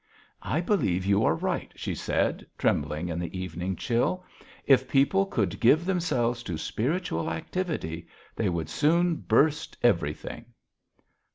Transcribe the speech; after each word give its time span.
"I 0.41 0.61
believe 0.61 1.05
you 1.05 1.23
are 1.25 1.35
right," 1.35 1.71
she 1.75 1.93
said, 1.93 2.47
trembling 2.57 3.07
in 3.09 3.19
the 3.19 3.37
evening 3.39 3.75
chill. 3.75 4.25
"If 4.65 4.87
people 4.89 5.27
could 5.27 5.59
give 5.59 5.85
themselves 5.85 6.41
to 6.41 6.57
spiritual 6.57 7.29
activity, 7.29 8.07
they 8.35 8.49
would 8.49 8.67
soon 8.67 9.15
burst 9.17 9.77
everything." 9.83 10.45